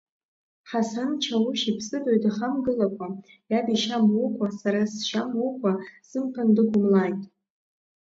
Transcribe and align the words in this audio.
Ҳасан 0.69 1.11
Чаушь 1.23 1.63
иԥсыбаҩ 1.69 2.17
дахамгылакәа, 2.23 3.07
иаб 3.51 3.67
ишьа 3.73 3.97
мукәа, 4.11 4.47
сара 4.59 4.81
сшьа 4.93 5.21
имукәа 5.29 5.73
сымԥан 6.07 6.49
дықәымлааит. 6.55 7.21